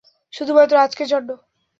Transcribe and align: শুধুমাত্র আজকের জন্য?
শুধুমাত্র 0.33 0.75
আজকের 0.77 1.07
জন্য? 1.07 1.29